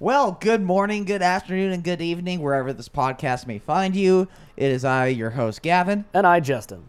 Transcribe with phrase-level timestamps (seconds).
[0.00, 4.28] Well, good morning, good afternoon, and good evening, wherever this podcast may find you.
[4.56, 6.84] It is I, your host, Gavin, And I, Justin.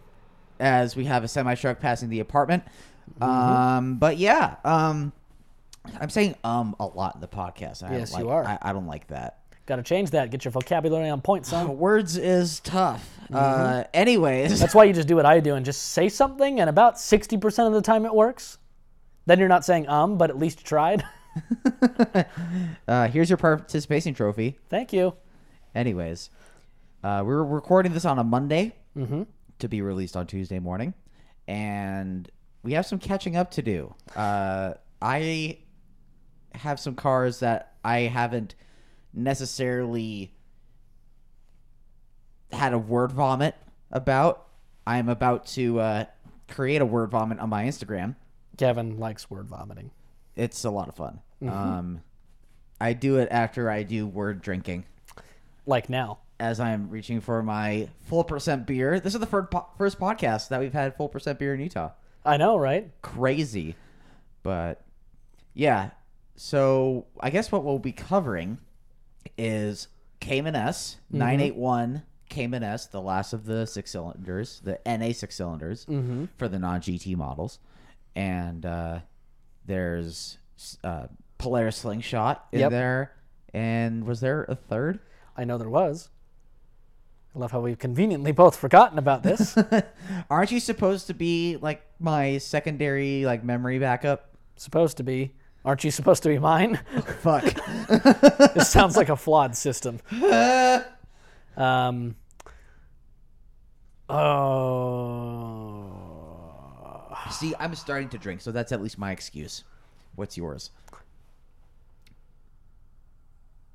[0.60, 2.62] as we have a semi truck passing the apartment.
[3.18, 3.22] Mm-hmm.
[3.24, 5.12] Um, but yeah, um,
[6.00, 7.82] I'm saying um a lot in the podcast.
[7.82, 8.44] I Yes, don't you like- are.
[8.44, 9.38] I, I don't like that.
[9.66, 10.30] Got to change that.
[10.30, 11.78] Get your vocabulary on point, son.
[11.78, 13.08] Words is tough.
[13.24, 13.34] Mm-hmm.
[13.36, 16.70] Uh, anyways, That's why you just do what I do and just say something, and
[16.70, 18.58] about 60% of the time it works.
[19.26, 21.02] Then you're not saying um, but at least you tried.
[22.88, 24.58] uh, here's your participation trophy.
[24.68, 25.14] Thank you.
[25.74, 26.30] Anyways,
[27.04, 29.22] uh, we're recording this on a Monday Mm-hmm.
[29.60, 30.94] to be released on Tuesday morning,
[31.46, 32.28] and
[32.64, 33.94] we have some catching up to do.
[34.16, 35.58] Uh, I
[36.54, 38.56] have some cars that I haven't
[39.14, 40.34] necessarily
[42.50, 43.54] had a word vomit
[43.92, 44.48] about.
[44.86, 46.04] I'm about to uh,
[46.48, 48.16] create a word vomit on my Instagram.
[48.56, 49.92] Kevin likes word vomiting.
[50.40, 51.20] It's a lot of fun.
[51.46, 52.02] Um,
[52.80, 54.86] I do it after I do word drinking.
[55.66, 56.20] Like now.
[56.38, 58.98] as I'm reaching for my full percent beer.
[59.00, 61.90] This is the first, po- first podcast that we've had full percent beer in Utah.
[62.24, 62.90] I know, right?
[63.02, 63.76] Crazy.
[64.42, 64.82] But
[65.52, 65.90] yeah.
[66.36, 68.56] So I guess what we'll be covering
[69.36, 69.88] is
[70.20, 75.84] Cayman S, 981 Cayman S, the last of the six cylinders, the NA six cylinders
[76.38, 77.58] for the non GT models.
[78.16, 79.00] And uh,
[79.66, 80.38] there's
[80.84, 81.06] uh,
[81.38, 82.70] Polaris Slingshot in Yep.
[82.70, 83.12] there.
[83.52, 85.00] And was there a third?
[85.36, 86.08] I know there was.
[87.34, 89.56] I love how we've conveniently both forgotten about this.
[90.30, 94.26] Aren't you supposed to be like my secondary like memory backup?
[94.56, 95.32] supposed to be.
[95.64, 96.80] Aren't you supposed to be mine?
[97.20, 97.44] Fuck.
[98.54, 100.00] this sounds like a flawed system.
[101.56, 102.16] Um.
[104.08, 105.49] Oh.
[107.30, 109.64] See, I'm starting to drink, so that's at least my excuse.
[110.16, 110.70] What's yours?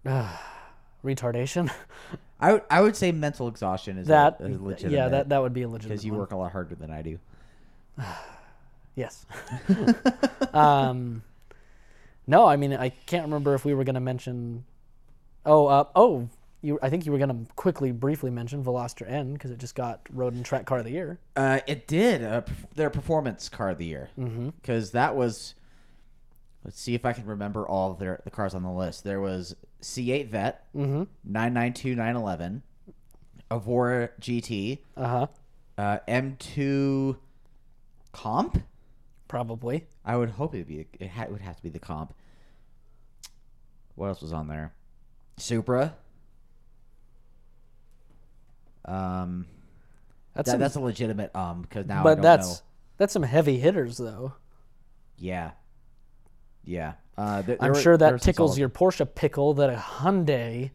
[1.03, 1.71] Retardation.
[2.39, 4.39] I would I would say mental exhaustion is That.
[4.39, 5.93] a, legitimate yeah, that that would be a legitimate.
[5.93, 6.19] because you one.
[6.19, 7.19] work a lot harder than I do.
[8.97, 9.25] Yes.
[10.53, 11.21] um,
[12.27, 14.63] no, I mean I can't remember if we were going to mention.
[15.45, 16.29] Oh, uh, oh,
[16.65, 16.79] you.
[16.81, 20.01] I think you were going to quickly, briefly mention Veloster N because it just got
[20.11, 21.19] Road and Track Car of the Year.
[21.35, 22.41] Uh, it did uh,
[22.75, 25.55] their performance car of the year because that was.
[26.63, 29.03] Let's see if I can remember all their the cars on the list.
[29.03, 31.03] There was C8 Vette, Mm-hmm.
[31.23, 32.63] 992 911,
[33.51, 35.27] Evora GT, Uh huh.
[35.77, 37.17] uh, M2
[38.11, 38.63] Comp.
[39.27, 39.85] Probably.
[40.03, 42.15] I would hope it'd be it, ha- it would have to be the comp.
[43.95, 44.73] What else was on there?
[45.37, 45.93] Supra.
[48.85, 49.45] Um,
[50.33, 52.55] That's that, some, that's a legitimate um because now I but don't that's know.
[52.97, 54.33] that's some heavy hitters though.
[55.17, 55.51] Yeah,
[56.63, 56.93] yeah.
[57.17, 60.71] Uh, th- there I'm sure that tickles solid- your Porsche pickle that a Hyundai,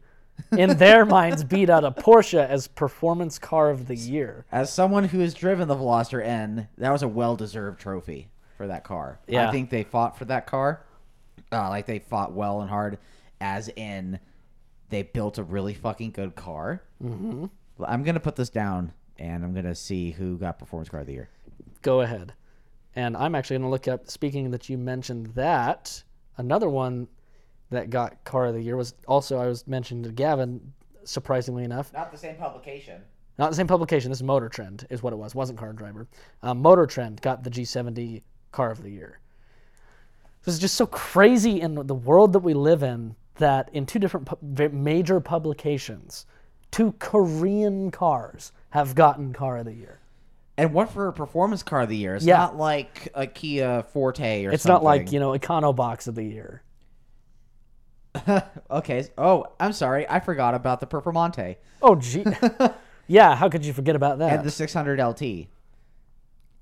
[0.57, 4.45] in their minds, beat out a Porsche as performance car of the year.
[4.51, 8.83] As someone who has driven the Veloster N, that was a well-deserved trophy for that
[8.83, 9.19] car.
[9.27, 9.47] Yeah.
[9.47, 10.81] I think they fought for that car.
[11.51, 12.97] Uh, like they fought well and hard,
[13.39, 14.19] as in
[14.89, 16.81] they built a really fucking good car.
[17.03, 17.45] Mm-hmm.
[17.87, 21.13] I'm gonna put this down, and I'm gonna see who got performance car of the
[21.13, 21.29] year.
[21.81, 22.33] Go ahead.
[22.95, 26.03] And I'm actually going to look up, speaking that you mentioned that,
[26.37, 27.07] another one
[27.69, 30.73] that got car of the year was also, I was mentioning to Gavin,
[31.05, 31.93] surprisingly enough.
[31.93, 33.01] Not the same publication.
[33.37, 35.33] Not the same publication, this is Motor Trend, is what it was.
[35.33, 36.07] wasn't Car Driver.
[36.43, 39.19] Um, Motor Trend got the G70 car of the year.
[40.43, 43.99] This is just so crazy in the world that we live in that in two
[43.99, 46.25] different pu- major publications,
[46.71, 49.99] two Korean cars have gotten car of the year.
[50.57, 52.15] And what for a performance car of the year?
[52.15, 52.37] It's Yeah.
[52.37, 54.73] not like a Kia Forte or It's something.
[54.75, 56.61] not like, you know, Econobox of the year.
[58.69, 59.05] okay.
[59.17, 60.07] Oh, I'm sorry.
[60.09, 62.25] I forgot about the Performante Oh, gee.
[63.07, 64.33] yeah, how could you forget about that?
[64.33, 65.47] and the 600 LT.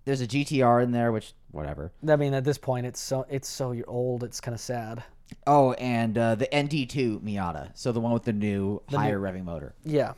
[0.06, 1.92] There's a GTR in there, which whatever.
[2.08, 4.24] I mean, at this point, it's so it's so old.
[4.24, 5.04] It's kind of sad.
[5.48, 7.72] Oh, and uh, the ND2 Miata.
[7.76, 9.74] So the one with the new higher revving motor.
[9.84, 10.14] Yeah.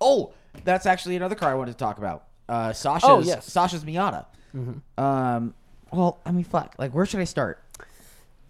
[0.00, 0.32] Oh,
[0.64, 2.24] that's actually another car I wanted to talk about.
[2.48, 3.50] Uh, Sasha's Oh, yes.
[3.50, 4.26] Sasha's Miata.
[4.96, 5.54] Um,
[5.92, 6.74] well, I mean, fuck.
[6.78, 7.62] Like, where should I start?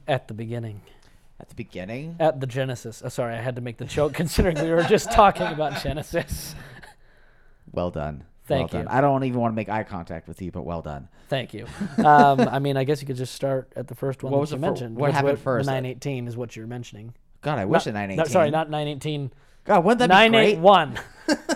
[0.06, 0.80] At the beginning.
[1.40, 2.16] At the beginning.
[2.18, 3.02] At the Genesis.
[3.04, 6.54] Oh, sorry, I had to make the joke considering we were just talking about Genesis.
[7.72, 8.24] Well done.
[8.48, 8.88] Thank well you.
[8.88, 8.96] Done.
[8.96, 11.08] I don't even want to make eye contact with you, but well done.
[11.28, 11.66] Thank you.
[12.04, 14.40] Um, I mean, I guess you could just start at the first one What that
[14.40, 14.96] was you the fir- mentioned.
[14.96, 15.66] what happened wa- first?
[15.66, 17.14] The 918 is what you're mentioning.
[17.42, 18.32] God, I wish a No, 918.
[18.32, 19.30] sorry, not 918.
[19.64, 20.58] God, wouldn't that be great?
[20.58, 20.98] 981.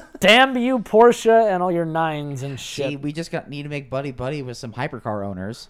[0.20, 2.90] Damn you, Porsche, and all your nines and shit.
[2.90, 5.68] See, we just got need to make buddy buddy with some hypercar owners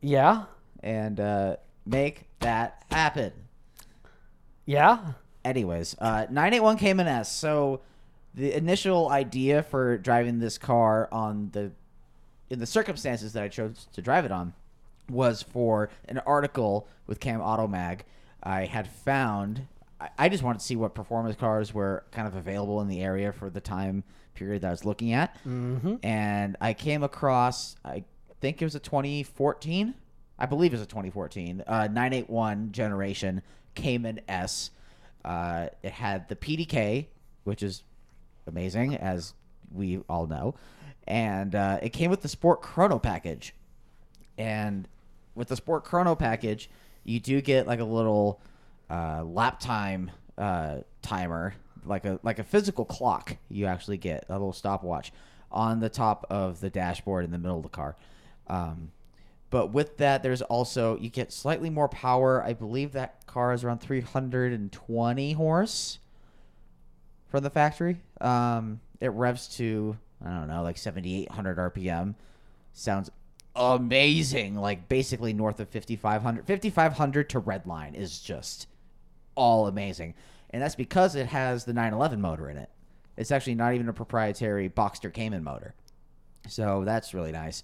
[0.00, 0.44] yeah.
[0.82, 3.32] and uh, make that happen.
[4.64, 5.12] Yeah.
[5.44, 7.32] Anyways, uh, 981 Cayman S.
[7.32, 7.80] So
[8.36, 11.72] the initial idea for driving this car on the
[12.48, 14.52] in the circumstances that I chose to drive it on
[15.10, 18.00] was for an article with Cam Automag.
[18.42, 19.66] I had found
[20.00, 23.00] I- I just wanted to see what performance cars were kind of available in the
[23.02, 24.04] area for the time
[24.34, 25.34] period that I was looking at.
[25.46, 25.96] Mm-hmm.
[26.02, 28.04] And I came across, I
[28.42, 29.94] think it was a 2014,
[30.38, 33.40] I believe it was a 2014, uh, 981 generation
[33.74, 34.70] Cayman S.
[35.24, 37.06] Uh, it had the PDK,
[37.44, 37.82] which is
[38.46, 39.34] amazing, as
[39.72, 40.54] we all know.
[41.06, 43.54] And uh, it came with the Sport Chrono package.
[44.38, 44.88] And
[45.34, 46.68] with the Sport Chrono package,
[47.04, 48.40] you do get like a little
[48.90, 51.54] uh, lap time uh, timer,
[51.84, 53.36] like a like a physical clock.
[53.48, 55.12] You actually get a little stopwatch
[55.50, 57.96] on the top of the dashboard in the middle of the car.
[58.48, 58.90] Um,
[59.50, 62.42] but with that, there's also you get slightly more power.
[62.42, 65.98] I believe that car is around 320 horse
[67.28, 67.98] from the factory.
[68.20, 72.14] Um, it revs to I don't know, like 7,800 RPM.
[72.72, 73.10] Sounds
[73.54, 74.54] amazing.
[74.56, 76.46] Like basically north of 5,500.
[76.46, 78.68] 5,500 to Redline is just
[79.34, 80.14] all amazing,
[80.50, 82.70] and that's because it has the 911 motor in it.
[83.16, 85.74] It's actually not even a proprietary Boxster Cayman motor,
[86.48, 87.62] so that's really nice.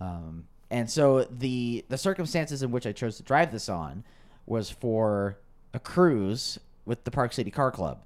[0.00, 4.04] Um, and so the the circumstances in which I chose to drive this on
[4.46, 5.38] was for
[5.72, 8.02] a cruise with the Park City Car Club.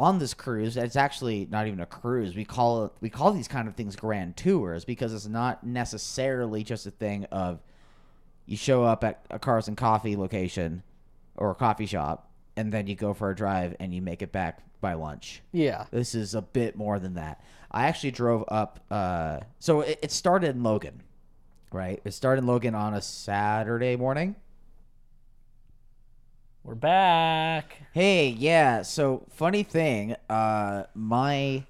[0.00, 2.34] On this cruise, it's actually not even a cruise.
[2.34, 6.64] We call it we call these kind of things grand tours because it's not necessarily
[6.64, 7.60] just a thing of
[8.46, 10.82] you show up at a Cars and Coffee location
[11.36, 14.32] or a coffee shop and then you go for a drive and you make it
[14.32, 15.42] back by lunch.
[15.52, 15.86] Yeah.
[15.90, 17.42] This is a bit more than that.
[17.70, 18.80] I actually drove up.
[18.90, 21.02] Uh, so it, it started in Logan,
[21.72, 22.00] right?
[22.04, 24.36] It started in Logan on a Saturday morning.
[26.64, 27.76] We're back.
[27.92, 28.82] Hey, yeah.
[28.82, 31.64] So funny thing, uh, my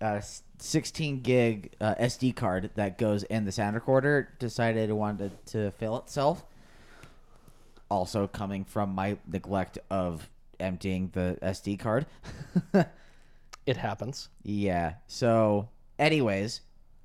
[0.00, 0.20] uh,
[0.58, 5.70] 16 gig uh, SD card that goes in the sound recorder decided it wanted to
[5.72, 6.44] fill itself.
[7.90, 10.28] Also coming from my neglect of
[10.58, 12.06] emptying the SD card.
[13.68, 14.30] It happens.
[14.44, 14.94] Yeah.
[15.08, 15.68] So,
[15.98, 16.62] anyways,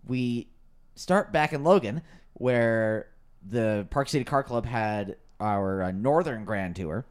[0.07, 0.47] we
[0.95, 2.03] start back in Logan,
[2.35, 3.07] where
[3.45, 7.05] the Park City Car Club had our uh, Northern Grand Tour.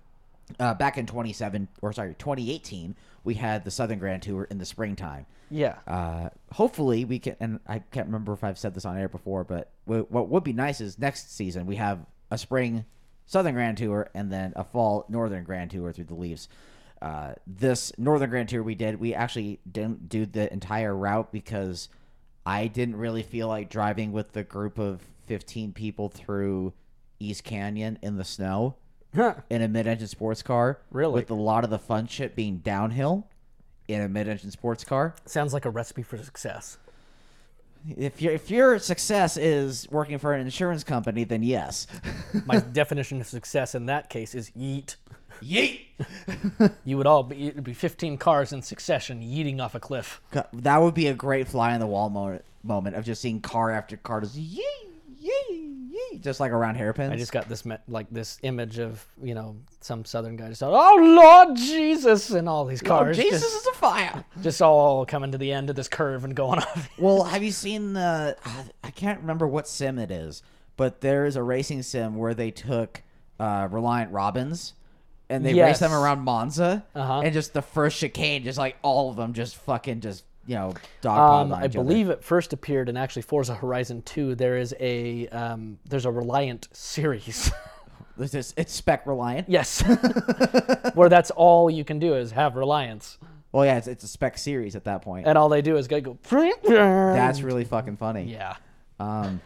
[0.59, 2.95] Uh, back in 27 or sorry 2018
[3.25, 5.27] we had the southern grand tour in the springtime.
[5.51, 5.77] Yeah.
[5.87, 9.45] uh, hopefully we can and i can't remember if i've said this on air before
[9.45, 11.99] but w- what would be nice is next season we have
[12.31, 12.85] a spring
[13.27, 16.49] southern grand tour and then a fall northern grand tour through the leaves.
[17.01, 21.89] Uh, this northern grand tour we did we actually didn't do the entire route because
[22.47, 26.73] i didn't really feel like driving with the group of 15 people through
[27.19, 28.77] east canyon in the snow
[29.15, 31.15] in a mid-engine sports car Really?
[31.15, 33.27] with a lot of the fun shit being downhill
[33.89, 36.79] in a mid-engine sports car Sounds like a recipe for success.
[37.99, 41.87] if your if your success is working for an insurance company, then yes.
[42.47, 44.97] My definition of success in that case is yeet.
[45.43, 45.81] Yeet.
[46.85, 50.21] You would all be it'd be 15 cars in succession yeeting off a cliff.
[50.53, 53.71] that would be a great fly on the wall moment, moment of just seeing car
[53.73, 54.65] after car just yee
[55.23, 57.13] yee yee, just like around hairpins.
[57.13, 60.63] I just got this me- like this image of you know some southern guy just
[60.63, 64.25] oh Lord Jesus and all these oh, cars Jesus just, is a fire.
[64.43, 66.89] just all coming to the end of this curve and going off.
[66.99, 68.37] Well, have you seen the?
[68.83, 70.43] I can't remember what sim it is,
[70.77, 73.03] but there is a racing sim where they took
[73.41, 74.75] uh, Reliant Robins
[75.29, 77.21] and they raced them around Monza, Uh-huh.
[77.25, 80.75] and just the first chicane, just like all of them, just fucking just you know
[81.01, 84.35] dog Um, I believe it first appeared in actually Forza Horizon 2.
[84.35, 87.51] There is a um, there's a Reliant series.
[88.19, 89.49] It's, just- it's spec reliant.
[89.49, 89.81] yes,
[90.95, 93.17] where that's all you can do is have Reliance,
[93.53, 95.27] Well, yeah, it's, it's a spec series at that point.
[95.27, 96.19] and all they do is go go.
[96.63, 98.25] That's really fucking funny.
[98.25, 98.57] yeah.
[99.01, 99.41] Um,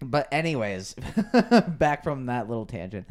[0.00, 0.94] but anyways,
[1.78, 3.06] back from that little tangent.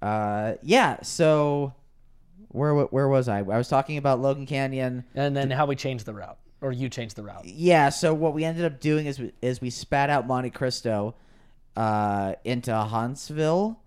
[0.00, 1.02] Uh, yeah.
[1.02, 1.74] So
[2.48, 3.38] where where was I?
[3.38, 5.04] I was talking about Logan Canyon.
[5.16, 7.44] And then how we changed the route, or you changed the route.
[7.44, 7.88] Yeah.
[7.88, 11.14] So what we ended up doing is we, is we spat out Monte Cristo,
[11.76, 13.78] uh, into Huntsville,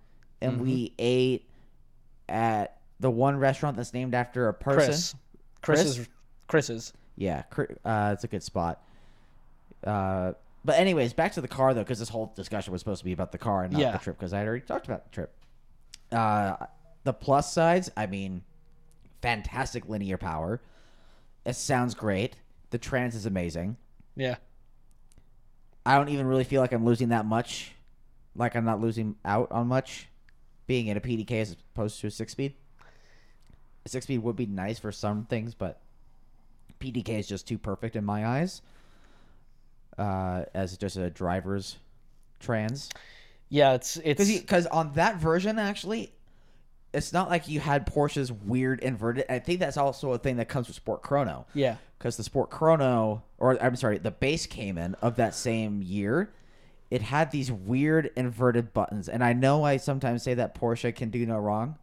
[0.41, 1.47] and we ate
[2.27, 4.85] at the one restaurant that's named after a person.
[5.61, 6.09] Chris, Chris's,
[6.47, 6.93] Chris's.
[7.15, 7.43] Yeah,
[7.85, 8.81] uh, it's a good spot.
[9.83, 10.33] Uh,
[10.65, 13.11] but anyways, back to the car though, because this whole discussion was supposed to be
[13.11, 13.91] about the car and not Yeah.
[13.91, 15.33] the trip, because I had already talked about the trip.
[16.11, 16.65] Uh,
[17.03, 18.43] the plus sides, I mean,
[19.21, 20.61] fantastic linear power.
[21.45, 22.37] It sounds great.
[22.73, 23.77] The trans is amazing.
[24.15, 24.37] Yeah.
[25.85, 27.71] I don't even really feel like I'm losing that much.
[28.35, 30.07] Like I'm not losing out on much,
[30.65, 32.55] being in a PDK as opposed to a six speed.
[33.85, 35.81] A six speed would be nice for some things, but
[36.79, 38.63] PDK is just too perfect in my eyes.
[39.95, 41.77] Uh, as just a driver's
[42.39, 42.89] trans,
[43.49, 46.11] Yeah, it's it's because on that version actually,
[46.93, 49.25] it's not like you had Porsche's weird inverted.
[49.29, 51.45] I think that's also a thing that comes with Sport Chrono.
[51.53, 51.77] yeah.
[51.97, 56.31] because the Sport Chrono, or I'm sorry, the base Cayman of that same year,
[56.91, 59.09] it had these weird inverted buttons.
[59.09, 61.77] And I know I sometimes say that Porsche can do no wrong.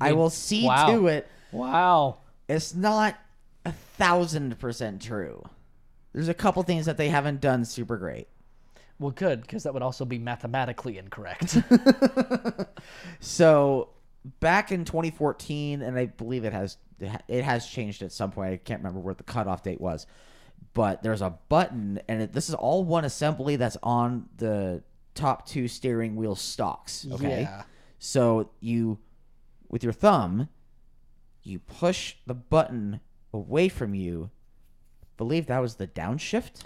[0.00, 0.90] I will see Wow.
[0.90, 1.28] to it.
[1.52, 2.18] Wow.
[2.48, 3.16] It's not
[3.64, 5.44] a thousand percent true.
[6.12, 8.28] There's a couple things that they haven't done super great.
[8.98, 11.56] Well, good because that would also be mathematically incorrect.
[13.20, 13.90] So
[14.40, 16.76] back in 2014, and I believe it has
[17.28, 18.52] it has changed at some point.
[18.52, 20.06] I can't remember where the cutoff date was,
[20.74, 24.82] but there's a button, and it, this is all one assembly that's on the
[25.14, 27.06] top two steering wheel stalks.
[27.12, 27.62] Okay, Yeah.
[27.98, 28.98] so you
[29.68, 30.48] with your thumb,
[31.42, 33.00] you push the button
[33.32, 34.30] away from you.
[35.16, 36.62] Believe that was the downshift.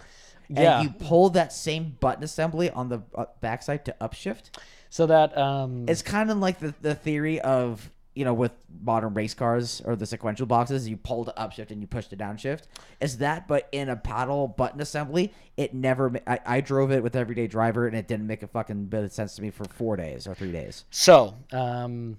[0.55, 0.81] Yeah.
[0.81, 4.51] And you pull that same button assembly on the uh, backside to upshift.
[4.91, 9.15] so that um, It's kind of like the, the theory of you know with modern
[9.15, 12.65] race cars or the sequential boxes, you pull to upshift and you push to downshift.
[13.01, 15.33] Is that but in a paddle button assembly?
[15.57, 16.13] It never.
[16.27, 19.13] I, I drove it with everyday driver and it didn't make a fucking bit of
[19.13, 20.85] sense to me for four days or three days.
[20.91, 22.19] So, um,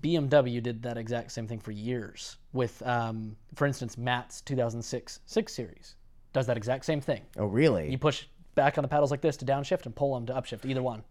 [0.00, 5.52] BMW did that exact same thing for years with, um, for instance, Matt's 2006 6
[5.52, 5.94] Series
[6.34, 7.22] does that exact same thing.
[7.38, 7.90] Oh really?
[7.90, 10.66] You push back on the paddles like this to downshift and pull them to upshift,
[10.68, 11.02] either one.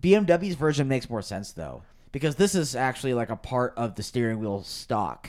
[0.00, 4.02] BMW's version makes more sense though, because this is actually like a part of the
[4.02, 5.28] steering wheel stock,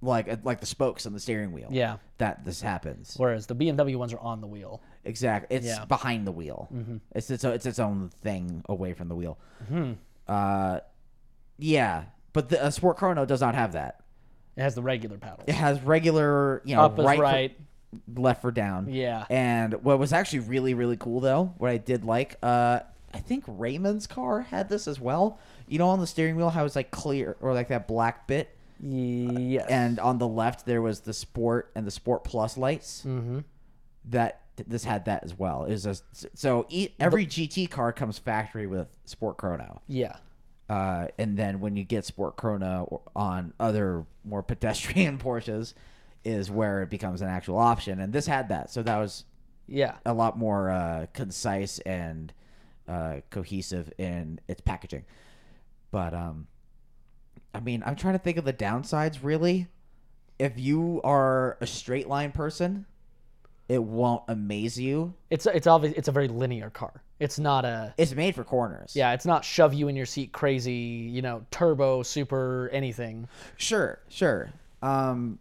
[0.00, 1.68] like like the spokes on the steering wheel.
[1.70, 1.98] Yeah.
[2.18, 3.14] that this happens.
[3.16, 4.80] Whereas the BMW ones are on the wheel.
[5.04, 5.56] Exactly.
[5.56, 5.76] It's Yeah.
[5.78, 5.88] Mm-hmm.
[5.88, 6.68] behind the wheel.
[7.14, 9.38] It's its it's its own thing away from the wheel.
[9.64, 9.92] Mm-hmm.
[10.26, 10.80] Uh,
[11.58, 14.00] yeah, but the uh, Sport Chrono does not have that.
[14.56, 15.44] It has the regular paddles.
[15.48, 17.58] It has regular, you know, Up is right, right.
[18.14, 18.88] Left for down.
[18.92, 19.24] Yeah.
[19.30, 22.80] And what was actually really really cool though, what I did like, uh,
[23.12, 25.38] I think Raymond's car had this as well.
[25.68, 28.56] You know, on the steering wheel, how it's like clear or like that black bit,
[28.80, 29.66] Yes.
[29.68, 33.02] and on the left there was the Sport and the Sport Plus lights.
[33.06, 33.38] mm-hmm.
[34.10, 35.64] that this had that as well.
[35.64, 35.96] Is a
[36.34, 40.16] so e- every GT car comes factory with Sport Chrono, Yeah.
[40.68, 45.74] uh, and then when you get Sport Chrono on other more pedestrian Porsches,
[46.24, 48.00] is where it becomes an actual option.
[48.00, 49.24] And this had that, so that was
[49.66, 49.96] Yeah.
[50.06, 52.32] a lot more uh, concise and
[52.88, 55.04] uh, cohesive in its packaging.
[55.90, 56.46] But um,
[57.54, 59.18] I mean, I'm trying to think of the downsides.
[59.22, 59.68] Really,
[60.38, 62.86] if you are a straight line person,
[63.68, 65.14] it won't amaze you.
[65.30, 65.94] It's it's obvious.
[65.96, 67.02] It's a very linear car.
[67.20, 68.94] It's not a It's made for corners.
[68.96, 69.12] yeah.
[69.12, 70.72] It's not shove you in your seat crazy.
[70.74, 73.28] You know, turbo, super, anything.
[73.56, 74.50] sure, sure.
[74.82, 75.38] Um,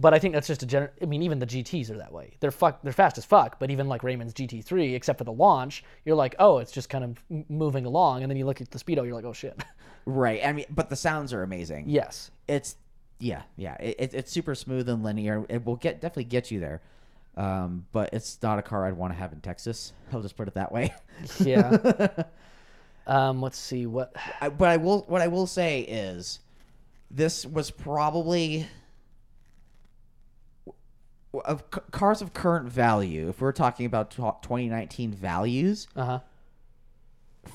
[0.00, 0.90] But I think that's just a general.
[1.02, 2.32] I mean, even the GTS are that way.
[2.40, 2.80] They're fuck.
[2.82, 3.58] They're fast as fuck.
[3.58, 7.04] But even like Raymond's GT3, except for the launch, you're like, oh, it's just kind
[7.04, 9.62] of m- moving along, and then you look at the speedo, you're like, oh shit.
[10.06, 10.40] right.
[10.44, 11.84] I mean, but the sounds are amazing.
[11.88, 12.30] yes.
[12.48, 12.76] It's
[13.18, 13.74] yeah, yeah.
[13.74, 15.44] It, it, it's super smooth and linear.
[15.50, 16.80] It will get definitely get you there.
[17.36, 19.92] Um, but it's not a car I'd want to have in Texas.
[20.12, 20.94] I'll just put it that way.
[21.40, 22.08] Yeah.
[23.06, 23.42] um.
[23.42, 24.16] Let's see what.
[24.40, 25.02] I, but I will.
[25.08, 26.40] What I will say is,
[27.10, 28.66] this was probably
[31.32, 33.28] of c- cars of current value.
[33.28, 36.20] If we're talking about tw- 2019 values, Uh huh.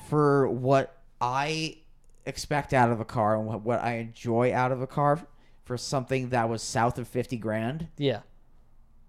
[0.08, 1.78] for what I
[2.24, 5.20] expect out of a car and what, what I enjoy out of a car,
[5.64, 8.20] for something that was south of 50 grand, Yeah.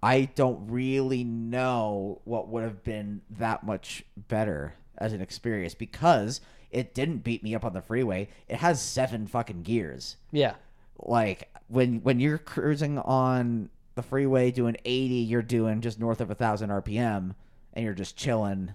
[0.02, 6.40] I don't really know what would have been that much better as an experience because
[6.72, 8.30] it didn't beat me up on the freeway.
[8.48, 10.18] It has seven fucking gears.
[10.32, 10.56] Yeah.
[11.00, 16.32] Like when when you're cruising on the freeway doing 80, you're doing just north of
[16.32, 17.36] a thousand RPM,
[17.74, 18.74] and you're just chilling.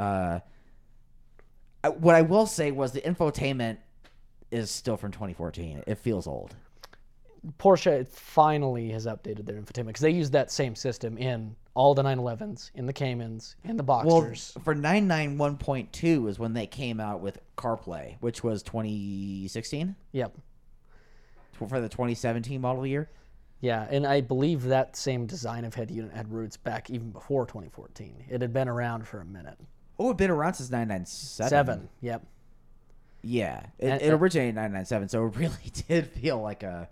[0.00, 0.40] Uh,
[1.84, 3.78] I- what I will say was the infotainment
[4.50, 5.84] is still from 2014.
[5.86, 6.56] It feels old.
[7.58, 12.02] Porsche finally has updated their infotainment because they use that same system in all the
[12.02, 17.38] 911s, in the Caymans, in the Well, for 991.2 is when they came out with
[17.56, 20.36] CarPlay, which was 2016 yep.
[21.52, 23.08] for the 2017 model year.
[23.62, 27.46] Yeah, and I believe that same design of head unit had roots back even before
[27.46, 28.24] 2014.
[28.28, 29.56] It had been around for a minute.
[30.00, 31.48] Oh, it'd been around since 997.
[31.48, 31.88] Seven.
[32.00, 32.26] Yep.
[33.22, 36.88] Yeah, it, And- it originated in 997, so it really did feel like a,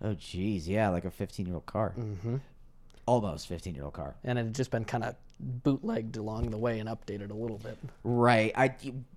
[0.00, 2.36] oh geez, yeah, like a 15 year old car, mm-hmm.
[3.04, 4.16] almost 15 year old car.
[4.24, 7.58] And it had just been kind of bootlegged along the way and updated a little
[7.58, 7.76] bit.
[8.04, 8.52] Right.
[8.56, 8.74] I,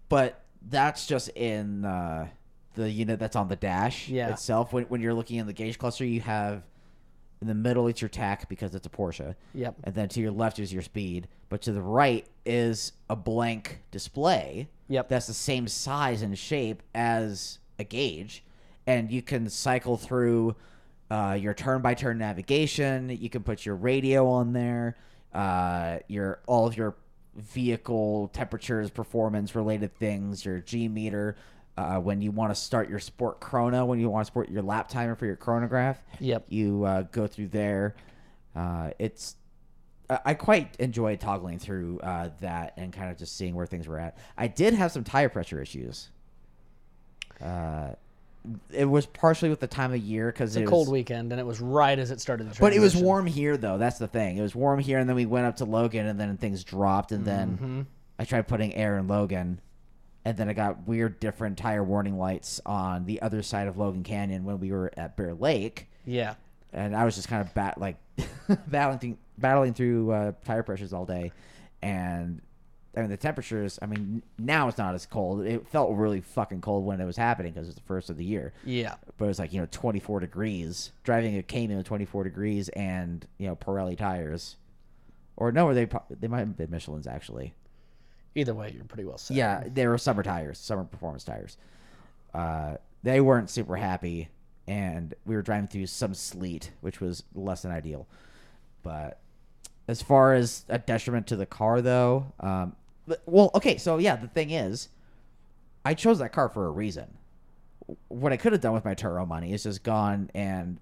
[0.09, 2.27] but that's just in uh,
[2.77, 4.29] the unit that's on the dash Yeah.
[4.29, 4.71] itself.
[4.71, 6.63] When, when you're looking in the gauge cluster, you have
[7.41, 9.35] in the middle it's your tach because it's a Porsche.
[9.53, 9.75] Yep.
[9.83, 13.79] And then to your left is your speed, but to the right is a blank
[13.91, 14.69] display.
[14.87, 15.09] Yep.
[15.09, 18.43] That's the same size and shape as a gauge,
[18.85, 20.55] and you can cycle through
[21.11, 23.09] uh, your turn-by-turn navigation.
[23.09, 24.97] You can put your radio on there.
[25.33, 26.95] Uh, your all of your
[27.35, 30.43] vehicle temperatures, performance-related things.
[30.45, 31.35] Your G meter.
[31.77, 34.63] Uh, when you want to start your sport chrono, when you want to sport your
[34.63, 36.45] lap timer for your chronograph, Yep.
[36.49, 37.95] you uh, go through there.
[38.55, 39.35] Uh, it's
[40.09, 43.99] I quite enjoyed toggling through uh, that and kind of just seeing where things were
[43.99, 44.17] at.
[44.37, 46.09] I did have some tire pressure issues.
[47.43, 47.89] Uh,
[48.71, 51.45] it was partially with the time of year because It's a cold weekend, and it
[51.45, 52.49] was right as it started.
[52.49, 53.77] The but it was warm here though.
[53.77, 54.37] That's the thing.
[54.37, 57.11] It was warm here, and then we went up to Logan, and then things dropped,
[57.11, 57.81] and then Mm-hmm.
[58.19, 59.59] I tried putting air in Logan,
[60.27, 64.03] and then I got weird different tire warning lights on the other side of Logan
[64.03, 66.35] Canyon when we were at Bear Lake Yeah.
[66.73, 67.95] and I was just kind of bat like
[68.67, 71.31] battling battling through uh, tire pressures all day,
[71.81, 72.41] and
[72.95, 73.77] I mean the temperatures.
[73.81, 75.45] I mean now it's not as cold.
[75.45, 78.25] It felt really fucking cold when it was happening because it's the first of the
[78.25, 78.53] year.
[78.65, 78.95] Yeah.
[79.17, 80.91] But it was like you know 24 degrees.
[81.03, 84.57] Driving a Cayman with 24 degrees and you know Pirelli tires,
[85.37, 87.53] or no, they they might have been Michelin's actually.
[88.35, 89.35] Either way, you're pretty well set.
[89.35, 91.57] Yeah, they were summer tires, summer performance tires.
[92.33, 94.29] Uh, they weren't super happy,
[94.67, 98.07] and we were driving through some sleet, which was less than ideal.
[98.83, 99.19] But
[99.87, 102.75] as far as a detriment to the car, though, um,
[103.25, 104.89] well, okay, so yeah, the thing is,
[105.85, 107.17] I chose that car for a reason.
[108.09, 110.79] What I could have done with my Turo money is just gone and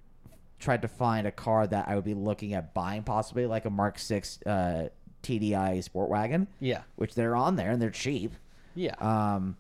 [0.60, 3.70] tried to find a car that I would be looking at buying, possibly like a
[3.70, 4.90] Mark Six uh,
[5.26, 6.82] TDI Sport Wagon Yeah.
[6.96, 8.34] which they're on there and they're cheap.
[8.76, 8.96] Yeah.
[9.00, 9.58] Um,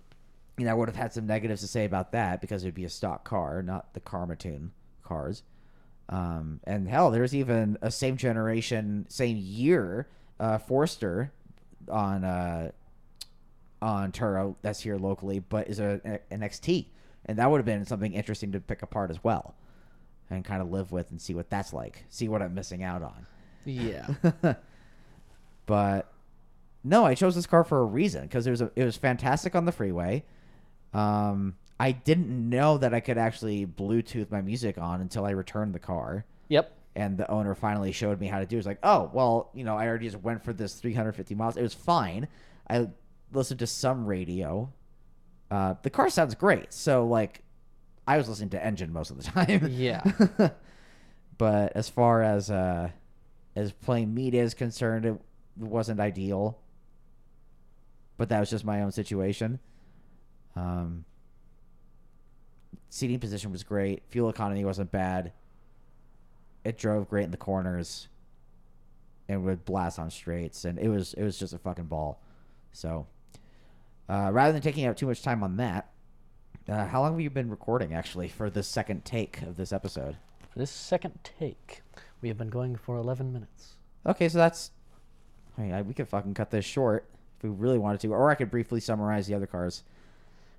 [0.58, 2.76] you know, I would have had some negatives to say about that because it would
[2.76, 4.70] be a stock car, not the Karmatune
[5.04, 5.44] cars.
[6.10, 10.08] Um, and hell, there's even a same generation, same year
[10.40, 11.32] uh, Forester
[11.90, 12.72] on uh,
[13.82, 16.86] on Turo that's here locally, but is a an XT,
[17.26, 19.56] and that would have been something interesting to pick apart as well,
[20.30, 23.02] and kind of live with and see what that's like, see what I'm missing out
[23.02, 23.26] on.
[23.66, 24.08] yeah.
[25.66, 26.12] But
[26.84, 29.56] no, I chose this car for a reason because it was a, it was fantastic
[29.56, 30.24] on the freeway.
[30.94, 35.74] Um, I didn't know that I could actually Bluetooth my music on until I returned
[35.74, 36.72] the car, Yep.
[36.96, 38.56] and the owner finally showed me how to do.
[38.56, 38.60] it.
[38.60, 41.58] It's like, oh well, you know, I already just went for this 350 miles.
[41.58, 42.28] It was fine.
[42.70, 42.88] I
[43.34, 44.72] listened to some radio.
[45.52, 47.42] Uh, the car sounds great, so like,
[48.08, 49.68] I was listening to engine most of the time.
[49.72, 50.04] Yeah.
[51.38, 52.90] but as far as uh
[53.56, 55.20] as playing media is concerned it
[55.58, 56.58] wasn't ideal
[58.18, 59.60] but that was just my own situation
[60.56, 61.06] um
[62.90, 65.32] seating position was great fuel economy wasn't bad
[66.64, 68.08] it drove great in the corners
[69.28, 72.22] and would blast on straights and it was it was just a fucking ball
[72.72, 73.08] so
[74.08, 75.90] uh, rather than taking out too much time on that
[76.68, 80.18] uh, how long have you been recording actually for the second take of this episode
[80.52, 81.82] For this second take,
[82.22, 83.74] we have been going for 11 minutes.
[84.06, 84.72] Okay, so that's.
[85.58, 87.06] I we could fucking cut this short
[87.38, 89.84] if we really wanted to, or I could briefly summarize the other cars.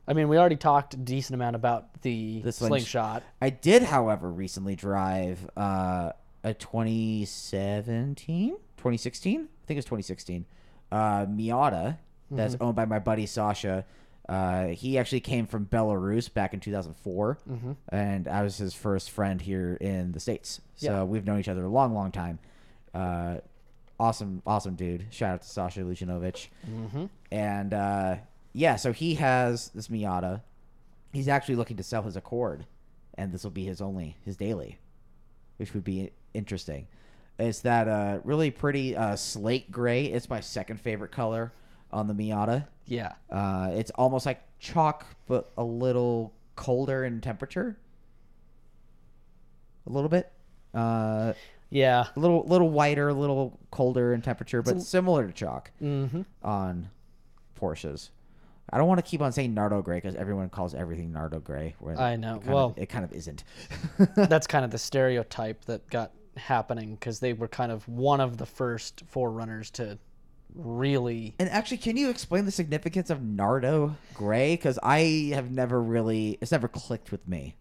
[0.09, 3.24] I mean, we already talked a decent amount about the, The sling- slingshot.
[3.42, 6.12] I did, however, recently drive uh,
[6.44, 10.44] a 2017, 2016, I think it was 2016,
[10.92, 11.98] uh, Miata
[12.30, 12.64] that's Mm-hmm.
[12.64, 13.85] owned by my buddy Sasha.
[14.28, 17.72] Uh, he actually came from Belarus back in 2004, Mm-hmm.
[17.90, 20.61] and I was his first friend here in the states.
[20.74, 21.02] So Yeah.
[21.04, 22.38] we've known each other a long, long time.
[22.92, 23.37] Uh,
[23.98, 25.06] awesome, awesome dude.
[25.11, 26.48] Shout out to Sasha Lucianovic.
[26.68, 27.06] Mm-hmm.
[27.30, 28.16] And uh,
[28.52, 30.42] yeah, so he has this Miata.
[31.12, 32.66] He's actually looking to sell his Accord,
[33.14, 34.78] and this will be his only his daily,
[35.56, 36.87] which would be interesting.
[37.38, 40.06] It's that uh, really pretty uh, slate gray.
[40.06, 41.52] It's my second favorite color
[41.92, 42.66] on the Miata.
[42.87, 43.12] Yeah.
[43.30, 47.76] Uh, it's almost like chalk, but a little colder in temperature.
[49.87, 50.32] A little bit.
[50.74, 51.35] Uh,
[51.70, 52.07] Yeah.
[52.14, 56.22] a little little whiter, a little colder in temperature, but similar to chalk Mm-hmm.
[56.42, 56.90] on
[57.61, 58.11] Porsches.
[58.70, 61.74] I don't want to keep on saying Nardo gray because everyone calls everything Nardo gray.
[61.79, 62.37] Where I know.
[62.37, 63.44] It Well- of, it kind of isn't.
[64.16, 68.37] That's kind of the stereotype that got happening because they were kind of one of
[68.38, 69.98] the first forerunners to
[70.55, 71.35] really.
[71.38, 74.55] and actually, can you explain the significance of Nardo gray?
[74.57, 77.55] Because I have never really, it's never clicked with me.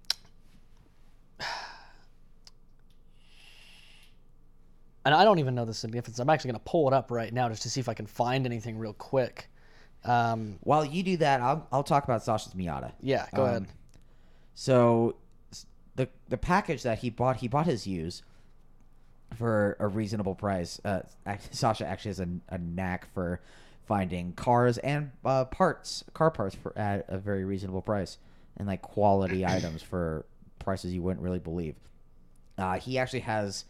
[5.05, 6.17] And I don't even know the significance.
[6.19, 8.07] I'm actually going to pull it up right now just to see if I can
[8.07, 9.47] find anything real quick.
[10.03, 12.91] Um, While you do that, I'll I'll talk about Sasha's Miata.
[13.01, 13.67] yeah, go Um, ahead.
[14.55, 15.15] So
[15.95, 18.23] the the package that he bought, he bought his used
[19.35, 20.79] for a reasonable price.
[20.83, 21.01] Uh,
[21.51, 23.41] Sasha actually has a, a knack for
[23.87, 28.17] finding cars and uh, parts, car parts for at a very reasonable price,
[28.57, 30.25] and like quality items for
[30.59, 31.75] prices you wouldn't really believe.
[32.57, 33.65] Uh, he actually has.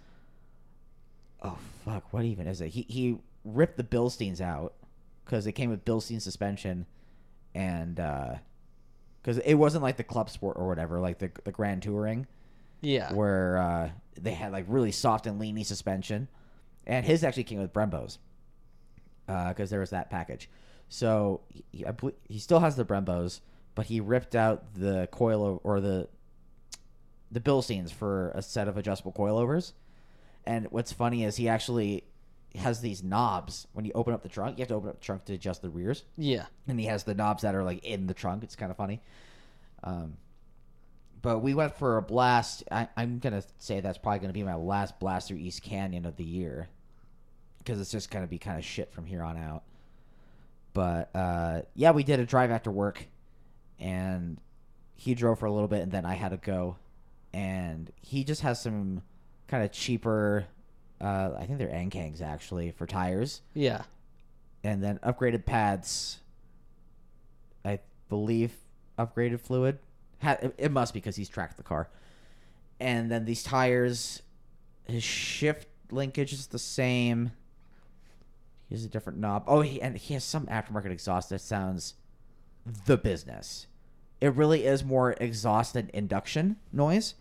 [1.45, 2.11] Oh fuck!
[2.11, 2.69] What even is it?
[2.69, 4.73] He he ripped the Bilsteins out
[5.23, 6.85] because it came with Bilstein suspension,
[7.53, 12.25] and because it wasn't like the Club Sport or whatever, like the the Grand Touring
[12.81, 13.13] Yeah.
[13.13, 16.27] where uh, they had like really soft and leany suspension,
[16.87, 18.17] and his actually came with Brembos
[19.27, 20.49] because there was that package.
[20.89, 21.83] So he,
[22.27, 23.39] he still has the Brembos,
[23.73, 26.07] but he ripped out the coil or the
[27.31, 29.73] the Bilsteins for a set of adjustable coilovers.
[30.45, 32.03] And what's funny is he actually
[32.55, 34.57] has these knobs when you open up the trunk.
[34.57, 36.45] You have to open up the trunk to adjust the rears Yeah.
[36.67, 38.43] and he has the knobs that are like in the trunk.
[38.43, 39.01] It's kind of funny.
[39.83, 40.17] Um,
[41.21, 42.63] but we went for a blast.
[42.71, 46.15] I, I'm gonna say that's probably gonna be my last blast through East Canyon of
[46.17, 46.69] the year,
[47.57, 49.63] because it's just gonna be kind of shit from here on out.
[50.73, 53.07] But uh, yeah, we did a drive after work,
[53.79, 54.37] and
[54.95, 56.77] he drove for a little bit, and then I had to go,
[57.33, 59.01] and he just has some
[59.55, 60.45] kind of cheaper.
[60.99, 63.83] Uh, I think they're Nankangs actually for tires Yeah.
[64.63, 66.19] and then upgraded pads.
[67.63, 68.53] I believe
[68.99, 69.79] upgraded fluid.
[70.21, 71.89] Ha- it- it must because he's tracked the car.
[72.79, 74.21] And then these tires,
[74.83, 77.31] his shift linkage is the same.
[78.67, 79.43] He has a different knob.
[79.47, 81.93] Oh, he, and he has some aftermarket exhaust that sounds
[82.85, 83.67] the business.
[84.19, 87.15] It really is more exhaust than induction noise.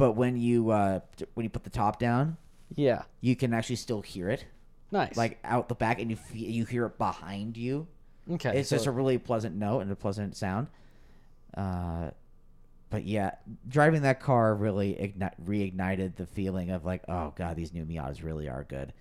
[0.00, 1.00] But when you uh,
[1.34, 2.36] when you put the top down,
[2.74, 3.02] Yeah.
[3.20, 4.44] you can actually still hear it
[4.90, 5.16] Nice.
[5.16, 7.86] like out the back, and you you hear it behind you.
[8.32, 8.58] okay.
[8.58, 10.68] It's so- just a really pleasant note and a pleasant sound.
[11.56, 12.10] Uh,
[12.90, 13.32] but yeah,
[13.68, 18.22] driving that car really igni- reignited the feeling of like, oh god, these new Miatas
[18.24, 18.92] really are good.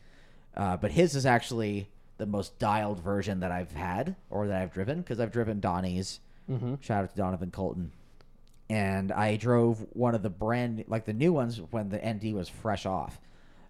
[0.56, 4.74] Uh, but his is actually the most dialed version that I've had or that I've
[4.74, 6.20] driven because I've driven Donnie's.
[6.50, 6.82] Mhm.
[6.82, 7.92] Shout out to Donovan Colton.
[8.70, 12.48] And I drove one of the brand like the new ones when the ND was
[12.50, 13.20] fresh off.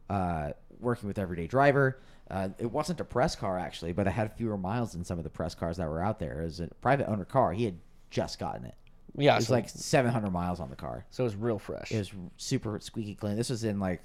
[0.09, 1.99] Uh, working with Everyday Driver.
[2.29, 5.23] Uh, it wasn't a press car actually, but it had fewer miles than some of
[5.23, 6.41] the press cars that were out there.
[6.41, 7.53] It was a private owner car.
[7.53, 7.77] He had
[8.09, 8.75] just gotten it.
[9.17, 9.33] yeah.
[9.33, 11.05] It was so, like 700 miles on the car.
[11.09, 11.91] so it was real fresh.
[11.91, 13.35] It was super squeaky clean.
[13.35, 14.01] This was in like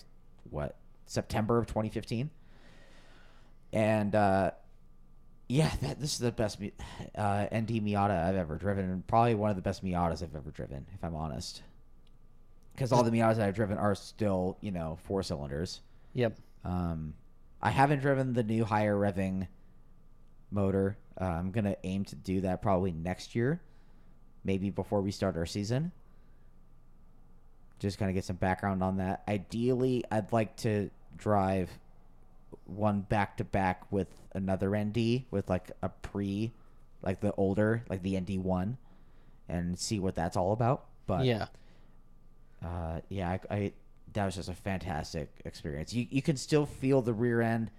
[0.51, 0.77] what
[1.07, 2.31] September of 2015,
[3.73, 4.53] and uh,
[5.49, 6.59] yeah, that, this is the best
[7.17, 10.51] uh, ND Miata I've ever driven, and probably one of the best Miatas I've ever
[10.51, 11.63] driven, if I'm honest.
[12.75, 15.81] Because all the Miatas I've driven are still, you know, four cylinders.
[16.13, 16.37] yep.
[16.65, 17.15] Um,
[17.61, 19.47] I haven't driven the new higher revving
[20.51, 20.97] motor.
[21.21, 23.61] Uh, I'm gonna aim to do that probably next year,
[24.45, 25.93] maybe before we start our season.
[27.79, 29.23] Just kind of get some background on that.
[29.29, 31.71] Ideally, I'd like to drive
[32.65, 36.53] one back to back with another ND with like a pre,
[37.03, 38.79] like the older, like the ND one,
[39.49, 40.87] and see what that's all about.
[41.07, 41.47] But yeah.
[42.65, 43.73] uh, yeah, I, I
[44.15, 45.93] that was just a fantastic experience.
[45.93, 47.71] You you can still feel the rear end.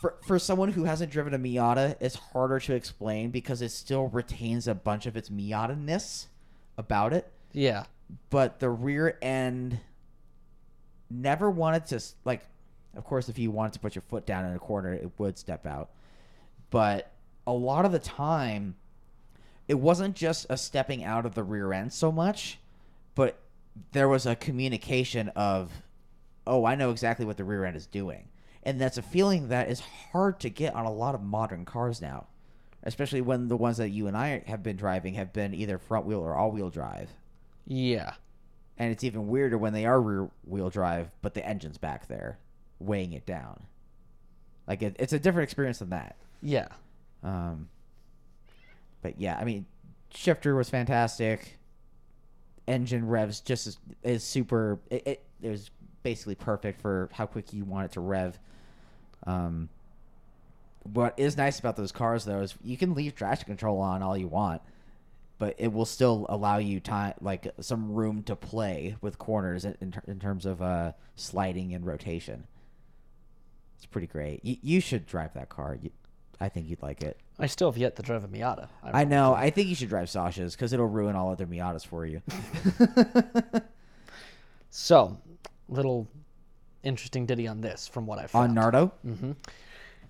[0.00, 4.08] For for someone who hasn't driven a Miata, it's harder to explain because it still
[4.08, 6.28] retains a bunch of its Miata ness
[6.76, 7.30] about it.
[7.52, 7.84] Yeah.
[8.30, 9.80] But the rear end
[11.10, 12.42] never wanted to like.
[12.96, 15.38] Of course, if you wanted to put your foot down in a corner, it would
[15.38, 15.90] step out.
[16.70, 17.12] But
[17.46, 18.76] a lot of the time,
[19.68, 22.58] it wasn't just a stepping out of the rear end so much,
[23.14, 23.38] but
[23.92, 25.70] there was a communication of,
[26.46, 28.28] oh, I know exactly what the rear end is doing.
[28.62, 32.00] And that's a feeling that is hard to get on a lot of modern cars
[32.00, 32.26] now,
[32.82, 36.06] especially when the ones that you and I have been driving have been either front
[36.06, 37.10] wheel or all wheel drive.
[37.66, 38.14] Yeah.
[38.78, 42.38] And it's even weirder when they are rear wheel drive, but the engine's back there
[42.78, 43.62] weighing it down.
[44.66, 46.16] Like it, it's a different experience than that.
[46.42, 46.68] Yeah.
[47.22, 47.68] Um,
[49.02, 49.66] but yeah, I mean,
[50.12, 51.58] shifter was fantastic.
[52.66, 54.80] Engine revs just is, is super.
[54.90, 55.70] It, it, it was
[56.02, 58.38] basically perfect for how quick you want it to rev.
[59.26, 59.68] Um,
[60.92, 64.16] what is nice about those cars though is you can leave traction control on all
[64.16, 64.62] you want,
[65.38, 69.76] but it will still allow you time like some room to play with corners in,
[69.80, 72.46] in, in terms of uh, sliding and rotation.
[73.76, 74.44] It's pretty great.
[74.44, 75.78] You, you should drive that car.
[75.80, 75.90] You,
[76.40, 77.18] I think you'd like it.
[77.38, 78.68] I still have yet to drive a Miata.
[78.82, 79.34] I know.
[79.34, 82.22] I think you should drive Sasha's because it'll ruin all other Miatas for you.
[84.78, 85.16] So,
[85.70, 86.06] little
[86.82, 88.50] interesting ditty on this from what I found.
[88.50, 88.54] On.
[88.54, 88.92] Nardo,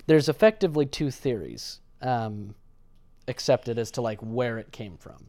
[0.07, 2.53] There's effectively two theories um,
[3.29, 5.29] accepted as to like where it came from.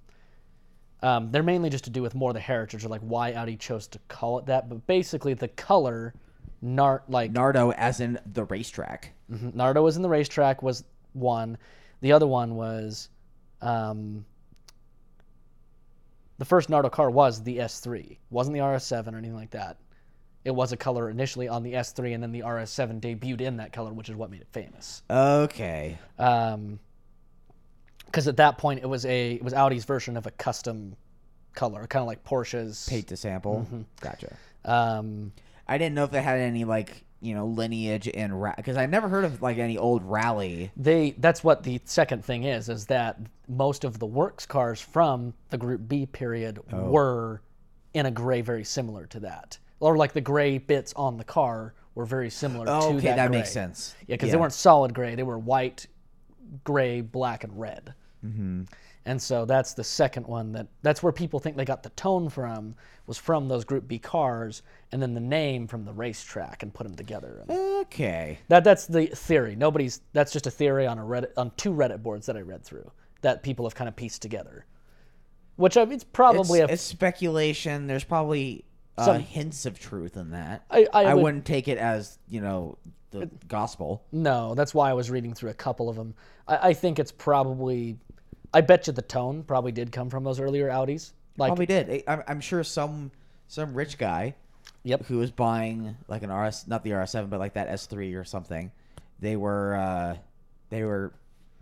[1.03, 3.87] Um, they're mainly just to do with more the heritage or like why Audi chose
[3.89, 4.69] to call it that.
[4.69, 6.15] But basically, the color,
[6.61, 9.13] nar like Nardo, as in the racetrack.
[9.31, 9.53] Mhm.
[9.55, 10.83] Nardo was in the racetrack was
[11.13, 11.57] one.
[12.01, 13.09] The other one was
[13.61, 14.25] um,
[16.37, 18.17] the first Nardo car was the S3.
[18.29, 19.77] wasn't the RS7 or anything like that.
[20.45, 23.73] It was a color initially on the S3, and then the RS7 debuted in that
[23.73, 25.01] color, which is what made it famous.
[25.09, 25.97] Okay.
[26.17, 26.79] Um,
[28.05, 30.95] because at that point it was a it was Audi's version of a custom
[31.53, 32.87] color, kind of like Porsche's.
[32.87, 33.65] Paint to sample.
[33.65, 33.81] Mm-hmm.
[33.99, 34.35] Gotcha.
[34.63, 35.33] Um,
[35.67, 39.07] I didn't know if they had any like you know lineage in because I never
[39.09, 40.71] heard of like any old rally.
[40.77, 45.33] they that's what the second thing is is that most of the works cars from
[45.49, 47.41] the group b period were
[47.93, 51.73] in a gray very similar to that or like the gray bits on the car
[51.95, 53.95] were very similar to Oh, okay, that, that, makes sense.
[54.05, 55.87] yeah because they weren't solid gray they were white
[56.63, 57.93] gray black and red
[58.25, 58.63] Mm-hmm.
[59.07, 62.29] And so that's the second one that that's where people think they got the tone
[62.29, 62.75] from
[63.07, 66.85] was from those group b cars and then the name from the racetrack and put
[66.85, 68.39] them together And Okay.
[68.49, 69.55] that that's the theory.
[69.55, 72.63] Nobody's that's just a theory on a Reddit on two Reddit boards that I read
[72.63, 72.91] through
[73.21, 74.65] that people have kind of pieced together.
[75.55, 77.87] Which I mean, it's probably it's, a it's speculation.
[77.87, 78.65] There's probably
[78.97, 80.65] uh, Some- hints of truth in that.
[80.69, 82.77] I, I, would, wouldn't take it as you know
[83.11, 84.03] the gospel.
[84.11, 84.53] no.
[84.53, 86.13] That's why I was reading through a couple of them.
[86.47, 87.97] I, I think it's probably.
[88.57, 91.11] I bet you the tone probably did come from those earlier Audis.
[91.37, 91.89] Like Probably did.
[91.91, 93.11] I- I'm, I'm sure some
[93.47, 94.33] some rich guy
[94.83, 95.05] Yep.
[95.05, 98.71] who was buying like an RS, not the RS7, but like that S3 or something.
[99.19, 100.17] They were uh,
[100.69, 101.13] they were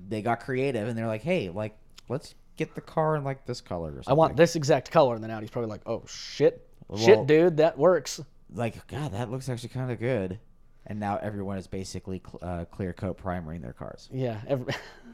[0.08, 1.76] they got creative and they're like, hey, like
[2.08, 4.12] let's get the car in like this color or something.
[4.12, 7.58] I want this exact color, and then Audi's probably like, oh shit, Well- shit, dude,
[7.58, 8.22] that works.
[8.54, 10.40] like God, that looks actually kind of good.
[10.88, 14.08] And now everyone is basically cl- uh, clear coat primering their cars.
[14.14, 14.40] Yeah.
[14.48, 14.72] Every,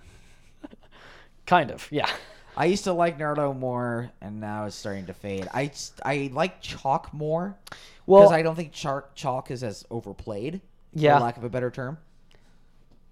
[1.51, 1.87] kind of.
[1.91, 2.09] Yeah.
[2.57, 5.47] I used to like Nardo more, and now it's starting to fade.
[5.53, 5.69] I,
[6.03, 7.57] I like chalk more
[8.05, 10.61] Well- because I don't think chalk chalk is as overplayed.
[10.93, 11.17] Yeah.
[11.17, 11.97] for lack of a better term.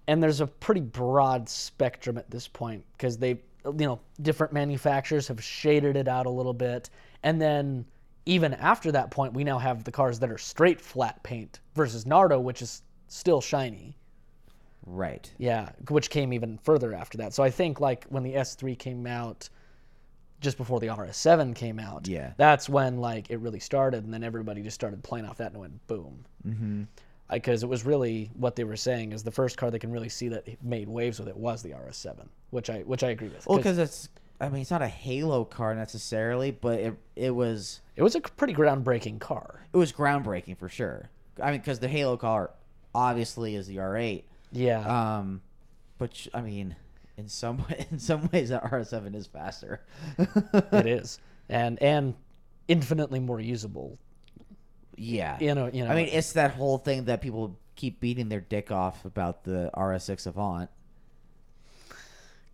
[0.06, 3.30] and there's a pretty broad spectrum at this point because they
[3.64, 6.90] you know different manufacturers have shaded it out a little bit
[7.22, 7.84] and then
[8.26, 12.04] even after that point we now have the cars that are straight flat paint versus
[12.06, 13.96] nardo which is still shiny
[14.92, 15.32] Right.
[15.38, 19.06] yeah which came even further after that so i think like when the s3 came
[19.06, 19.48] out
[20.40, 22.32] just before the rs7 came out Yeah.
[22.36, 25.60] that's when like it really started and then everybody just started playing off that and
[25.60, 26.82] went boom Mm-hmm.
[27.30, 30.08] because it was really what they were saying is the first car they can really
[30.08, 33.46] see that made waves with it was the RS7, which I which I agree with.
[33.46, 34.08] Well, 'cause because it's
[34.40, 38.20] I mean it's not a Halo car necessarily, but it it was it was a
[38.22, 39.66] pretty groundbreaking car.
[39.72, 41.10] it was groundbreaking for sure.
[41.42, 42.50] I mean, because the Halo car
[42.94, 44.22] obviously is the R8.
[44.52, 44.80] Yeah,
[45.18, 45.42] Um,
[45.98, 46.74] but I mean,
[47.16, 49.80] in some in some ways that RS7 is faster.
[50.18, 52.14] it is, and and
[52.68, 53.98] infinitely more usable.
[54.96, 55.38] yeah.
[55.40, 55.90] You know, you know.
[55.90, 59.70] I mean, it's that whole thing that people keep beating their dick off about the
[59.74, 60.68] RS6 Avant.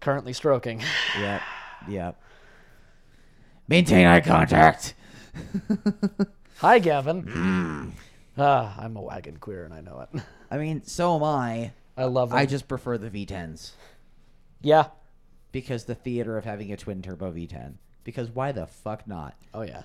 [0.01, 0.83] currently stroking.
[1.19, 1.43] Yep.
[1.89, 2.23] Yep.
[3.69, 4.95] Maintain eye contact.
[6.59, 7.93] Hi, Gavin.
[8.39, 10.23] ah, I'm a wagon queer, and I know it.
[10.51, 11.73] I mean, so am I.
[11.97, 12.39] I love them.
[12.39, 13.73] I just prefer the V10s
[14.61, 14.89] yeah.
[15.53, 17.75] because the theater of having a twin turbo V10.
[18.05, 19.35] Because why the fuck not?
[19.55, 19.83] Oh yeah.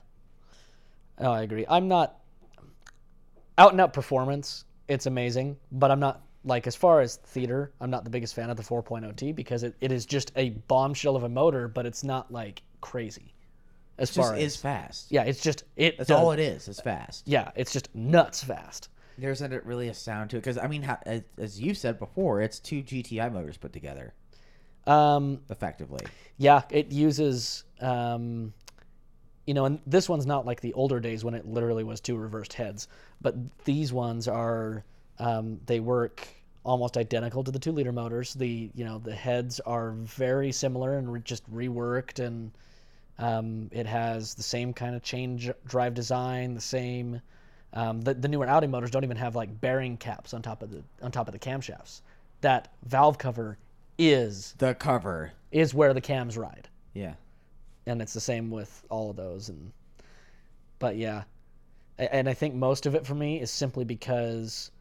[1.18, 1.66] Oh, I agree.
[1.70, 2.20] I'm not
[3.58, 4.66] out and out performance.
[4.88, 7.72] It's amazing, but I'm not like as far as theater.
[7.80, 11.16] I'm not the biggest fan of the 4.0T because it, it is just a bombshell
[11.16, 13.34] of a motor, but it's not like crazy.
[13.98, 15.12] As It far just as is fast.
[15.12, 15.98] yeah, it's just it.
[15.98, 16.68] That's does- all it is.
[16.68, 17.28] It's fast.
[17.28, 18.90] Yeah, it's just nuts fast.
[19.18, 22.00] There isn't really a sound to it because I mean, how, as, as you said
[22.00, 24.14] before, it's two GTI motors put together
[24.88, 26.06] Um, effectively.
[26.38, 28.54] Yeah, it uses, um,
[29.46, 32.16] you know, and this one's not like the older days when it literally was two
[32.16, 32.88] reversed heads,
[33.22, 34.84] but these ones are,
[35.20, 36.28] um, they work
[36.64, 38.34] almost identical to the two liter motors.
[38.34, 42.52] The, you know, the heads are very similar and re- just reworked, and
[43.20, 47.22] um, it has the same kind of change drive design, the same.
[47.74, 50.72] Um, the, the newer Audi motors don't even have like bearing caps on top of
[50.72, 52.02] the on top of the camshafts.
[52.42, 53.58] That valve cover
[53.98, 55.32] is The cover.
[55.52, 57.14] is where the cams ride Yeah.
[57.86, 59.72] and it's the same with all of those and
[60.80, 61.24] but yeah
[62.00, 64.72] and i think most of it for me is simply because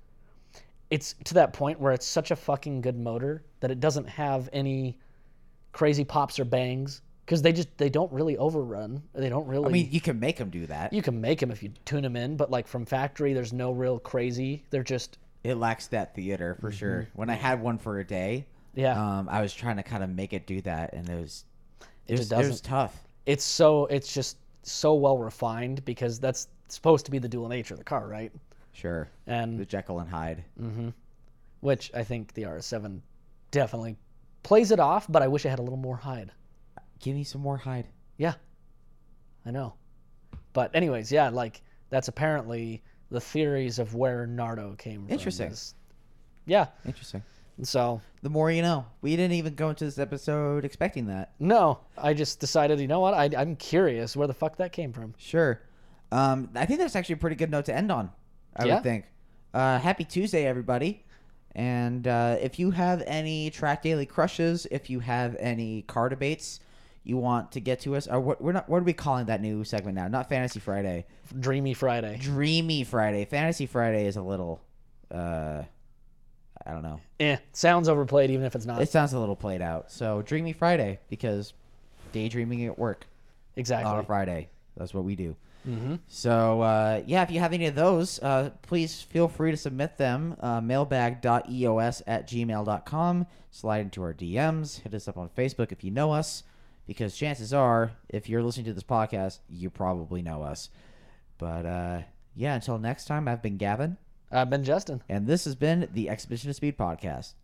[0.88, 4.48] it's to that point where it's such a fucking good motor that it doesn't have
[4.55, 4.96] any
[5.72, 9.68] crazy pops or bangs because they just they don't really overrun they don't really I
[9.70, 10.92] mean, you can make them do that.
[10.92, 13.70] you can make them if you tune them in but like from factory there's no
[13.70, 17.06] real crazy they're just It lacks that theater for sure.
[17.14, 18.80] When I had one for a day, Mm-hmm.
[18.80, 21.44] yeah um, I was trying to kind of make it do that, and it was
[22.08, 23.00] it, It was, it was tough.
[23.26, 27.74] it's so it's just so well refined because that's supposed to be the dual nature
[27.74, 28.32] of the car, right?
[28.72, 29.08] Sure.
[29.28, 30.42] And The Jekyll and Hyde.
[30.60, 30.88] Mm-hmm.
[31.60, 33.00] which I think the RS7
[33.52, 33.96] definitely
[34.42, 36.30] plays it off, but I wish it had a little more Hyde.
[37.00, 37.86] Give me some more hide.
[38.18, 38.34] Yeah,
[39.46, 39.74] I know.
[40.52, 45.12] But anyways, yeah, like that's apparently the theories of where Nardo came from.
[45.12, 45.50] Interesting.
[45.50, 45.74] is-
[46.46, 46.66] Yeah.
[46.86, 47.22] Interesting.
[47.62, 48.86] So The more you know.
[49.02, 51.32] We didn't even go into this episode expecting that.
[51.38, 53.12] no, I just decided, you know what?
[53.14, 55.14] I, I'm curious where the fuck that came from.
[55.18, 55.60] Sure.
[56.12, 58.10] Um, I think that's actually a pretty good note to end on.
[58.56, 58.74] I Yeah.
[58.74, 59.04] would think.
[59.52, 61.04] Uh, happy Tuesday, everybody.
[61.54, 66.60] And uh, if you have any track daily crushes, if you have any car debates
[67.02, 69.40] you want to get to us, or what we're not, what are we calling that
[69.40, 70.08] new segment now?
[70.08, 71.06] Not Fantasy Friday,
[71.38, 72.18] Dreamy Friday.
[72.20, 73.24] Dreamy Friday.
[73.24, 74.60] Fantasy Friday is a little,
[75.10, 75.62] uh,
[76.66, 77.00] I don't know.
[77.18, 78.82] Eh, sounds overplayed, even if it's not.
[78.82, 79.90] It sounds a little played out.
[79.90, 81.54] So Dreamy Friday because
[82.12, 83.06] daydreaming at work
[83.56, 83.90] exactly.
[83.90, 84.50] on a Friday.
[84.76, 85.36] That's what we do.
[86.08, 89.98] So uh, yeah, if you have any of those, uh, please feel free to submit
[89.98, 90.36] them.
[90.40, 93.26] Uh, mailbag.eos at gmail.com.
[93.50, 94.80] Slide into our DMs.
[94.80, 96.44] Hit us up on Facebook if you know us,
[96.90, 100.70] because chances are, if you're listening to this podcast, you probably know us.
[101.38, 102.00] But uh,
[102.35, 103.96] yeah, until next time, I've been Gavin,
[104.33, 105.00] I've been Justin.
[105.09, 107.35] and this has been the Expedition of Speed podcast.